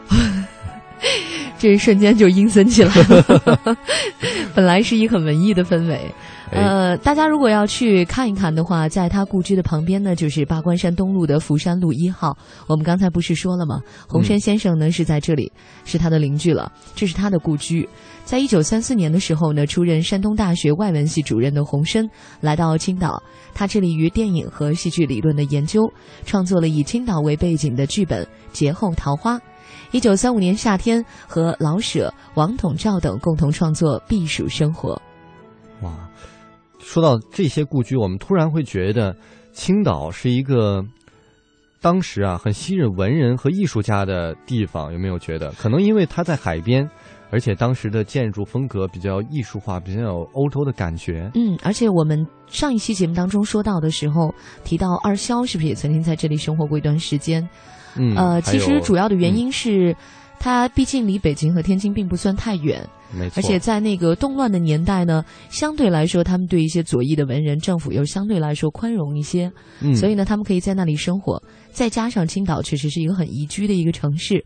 [1.61, 3.76] 这一瞬间就阴森起来了。
[4.56, 6.11] 本来是一很文艺的氛围，
[6.50, 12.36] 呃，大家如果要去看一看的话，在他故居的旁边呢，就是八关山东路的福山路一号。
[12.66, 13.78] 我们刚才不是说了吗？
[14.08, 15.52] 洪山先生呢是在这里，
[15.84, 16.72] 是他的邻居了。
[16.96, 17.86] 这是他的故居。
[18.24, 22.08] 在一九三四年的时候呢，出任山东大学外文系主任的洪深
[22.40, 23.22] 来到青岛，
[23.54, 25.92] 他致力于电影和戏剧理论的研究，
[26.24, 29.36] 创作了以青岛为背景的剧本《劫后桃花》。
[29.93, 34.95] 一九三五年夏天，和老舍、王统照等共同创作《避暑生活》。
[35.84, 36.09] 哇，
[36.78, 39.16] 说到这些故居，我们突然会觉得
[39.53, 40.84] 青岛是一个
[41.80, 44.93] 当时啊很吸引文人和艺术家的地方。
[44.93, 45.51] 有没有觉得？
[45.53, 46.88] 可能因为它在海边，
[47.30, 51.28] 而且当时的建筑风格比较艺术化，比较有欧洲的感觉。
[51.34, 54.32] 嗯，而且我们上一期节目当中说到的时候，
[54.62, 57.49] 提到二萧是不是也曾经在这里生活过一段时间？
[57.97, 59.95] 嗯，呃，其实主要的原因是，
[60.38, 63.34] 它毕竟离北京和天津并不算太远，没错。
[63.36, 71.43] 而且在那个动乱的年代呢，相对来说，他们对一些左翼的文人，政府又相对来说宽容一些，嗯，所以呢，他们可以在那里生活。
[71.72, 74.45] 再加上青岛确实是一个很宜居的一个城市，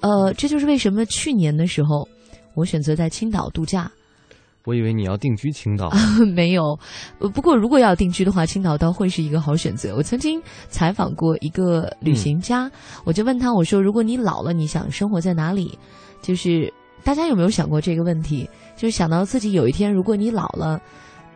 [0.00, 2.08] 呃，这就是为什么去年的时候，
[2.54, 3.90] 我选择在青岛度假。
[4.66, 5.90] 我以为你要定居青岛，
[6.34, 6.78] 没有。
[7.18, 9.94] 不过如果要定居的话，青岛倒会是一个好选择。
[9.94, 12.70] 我曾经采访过一个旅行家，
[13.04, 15.78] 我就问他，我说：“如果你老了，你想生活在哪里？”
[16.22, 18.48] 就是大家有没有想过这个问题？
[18.74, 20.80] 就是想到自己有一天，如果你老了，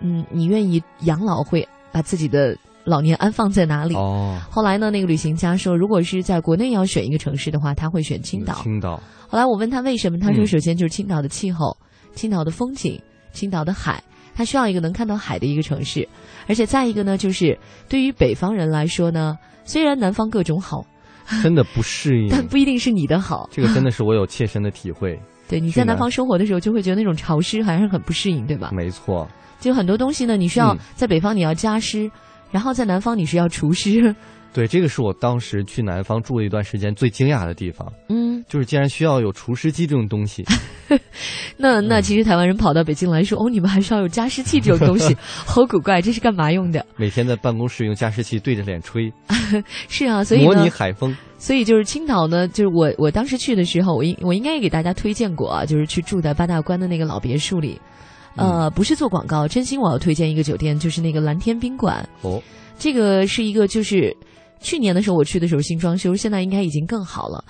[0.00, 3.94] 嗯，你愿意养老会把自己的老年安放在哪里？
[3.94, 4.38] 哦。
[4.50, 8.54] 后来呢，那个旅行家说，如果是在国内要选一个城市的话，他会选青岛。
[8.62, 8.98] 青岛。
[9.28, 11.76] 后来我问他为什么，他说：“首先就是青岛的气候，
[12.14, 12.98] 青岛的风景。”
[13.38, 14.02] 青岛的海，
[14.34, 16.06] 它需要一个能看到海的一个城市，
[16.48, 17.56] 而且再一个呢，就是
[17.88, 20.84] 对于北方人来说呢，虽然南方各种好，
[21.42, 23.48] 真的不适应，但不一定是你的好。
[23.52, 25.16] 这个真的是 我有切身的体会。
[25.48, 28.70] 对，你在南方生活的时候，就会觉得那种潮湿还是很不适应，对吧？
[28.72, 29.26] 没错，
[29.60, 32.10] 就很多东西呢，你需要在北方你要加湿，
[32.50, 34.14] 然后在南方你是要除湿。
[34.52, 37.86] 对，这个是我当时去南方住了一段时间最惊讶的地方。
[38.08, 40.44] 嗯，就是竟然需要有除湿机这种东西。
[41.56, 46.84] 那那其实台湾人跑到北京来说，哦，你们还需要有加湿器这种东西， 好古怪，这是干嘛用的？
[46.96, 49.12] 每天在办公室用加湿器对着脸吹。
[49.88, 51.14] 是啊，所以模拟海风。
[51.36, 57.80] 所以就是青岛呢，就是我我当时去的时候，我应我应该也给大家推荐过啊，就是去住在八大关的那个老别墅里。
[58.36, 62.08] 呃，不是做广告，真心我要推荐一个酒店，就是那个蓝天宾馆。
[62.22, 62.40] 哦，
[62.78, 64.16] 这个是一个就是
[64.60, 67.44] 去年的时候我去的时候新装修，现在应该已经更好了。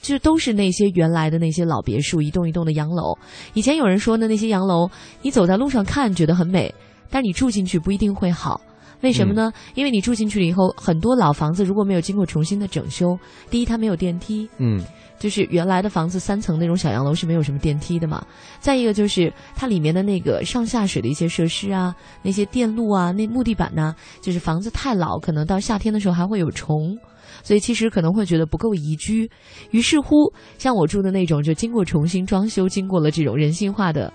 [0.00, 3.16] 就都是那些原来的那些老别墅，一栋一栋的洋楼。
[3.54, 4.90] 以前有人说呢，那些洋楼
[5.22, 6.74] 你走在路上看觉得很美，
[7.08, 8.60] 但你住进去不一定会好。
[9.02, 9.52] 为什么呢？
[9.74, 13.18] 因为你住进去了以后，很多老房子如果没有经过重新的整修，
[13.50, 14.80] 第一它没有电梯，嗯，
[15.18, 18.24] 就是原来的房子三层那种小洋楼是没有什么电梯的嘛。
[18.60, 26.96] 再一个就是它里面的那个上下水的一些设施啊，那些电路啊，那木地板呐，就是房子太老，可能到夏天的时候还会有虫。
[27.42, 29.28] 所以其实可能会觉得不够宜居，
[29.70, 34.12] 于是乎，像我住的那种，就经过重新装修，经过了这种人性化的，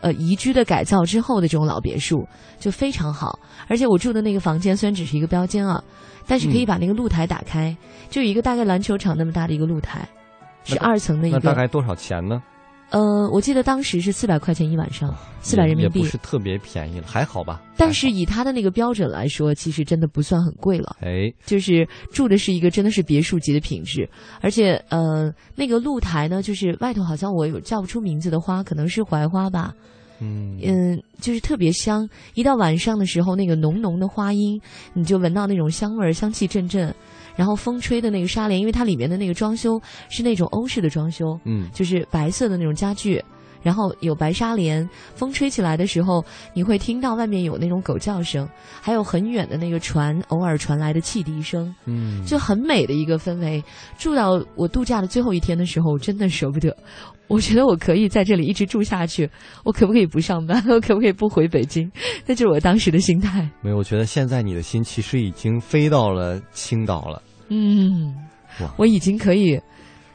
[0.00, 2.26] 呃，宜居的改造之后的这种老别墅，
[2.58, 3.38] 就非常好。
[3.68, 5.82] 而且我住的那个房间虽然只是一个标间啊，
[6.26, 7.76] 但是可以把那个露台打开，
[8.10, 10.08] 就有一个大概篮球场那么大的一个露台，
[10.64, 11.38] 是二层的一个。
[11.38, 12.42] 那大概多少钱呢？
[12.90, 17.60] 呃，我记得当时是四百块钱一晚上，四百人民币，也不是特别便宜了，还好吧？
[17.76, 20.96] 但是以他的那个标准来说，其实真的不算很贵了。
[21.00, 24.08] 哎，就是住的是一个真的是别墅级的品质，
[24.40, 29.74] 而且呃，那个露台呢，就是外头好像我有叫不出名字的花，可能是槐花吧。
[30.20, 32.08] 嗯嗯，就是特别香。
[32.34, 34.60] 一到晚上的时候，那个浓浓的花音，
[34.92, 36.94] 你就闻到那种香味儿，香气阵阵。
[37.34, 43.22] 然后风吹的那个纱帘，因为它里面的那个装修是那种欧式的装修，嗯，就是白色的那种家具，
[43.66, 48.48] 然后有白纱帘，风吹起来的时候，你会听到外面有那种狗叫声，
[48.80, 53.60] 还有很远的那个船偶尔传来的汽笛声，嗯，就很美的一个氛围。
[53.98, 56.72] 住到我度假的最后一天的时候，真的舍不得。
[57.26, 59.28] 我觉得我可以在这里一直住下去，
[59.64, 60.64] 我可不可以不上班？
[60.68, 61.90] 我可不可以不回北京？
[62.24, 63.50] 那就是我当时的心态。
[63.62, 67.20] 没有，我觉得现在你的心其实已经飞到了青岛了。
[67.48, 68.14] 嗯，
[68.76, 69.60] 我已经可以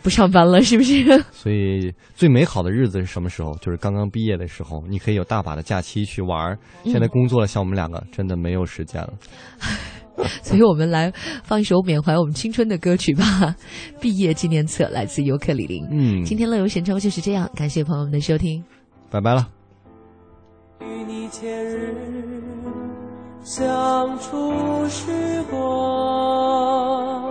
[0.03, 1.23] 不上班了，是不是？
[1.31, 3.53] 所以最美好的日子是什么时候？
[3.61, 6.57] 就是刚刚毕业的时候，你可以有大把的假期去玩。
[6.83, 9.13] 现在工作了，像我们两个，真的没有时间了。
[10.43, 11.11] 所以我们来
[11.43, 13.23] 放一首缅怀我们青春的歌曲吧，
[13.99, 15.81] 《毕业纪念册》来自尤克里里。
[15.89, 18.61] 嗯，今天乐游神州就是这样，感谢朋友们的收听，
[19.09, 19.47] 拜拜了。
[20.81, 21.95] 与你前日
[23.41, 27.30] 相处时光，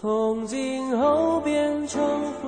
[0.00, 2.39] 从今后变成。